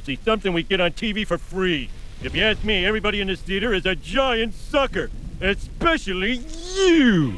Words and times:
see 0.00 0.18
something 0.24 0.52
we 0.52 0.62
get 0.62 0.80
on 0.80 0.92
TV 0.92 1.26
for 1.26 1.38
free. 1.38 1.90
If 2.22 2.34
you 2.34 2.42
ask 2.42 2.64
me, 2.64 2.84
everybody 2.84 3.20
in 3.20 3.28
this 3.28 3.40
theater 3.40 3.72
is 3.74 3.86
a 3.86 3.94
giant 3.94 4.54
sucker, 4.54 5.10
especially 5.40 6.40
you. 6.74 7.36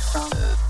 song. 0.00 0.69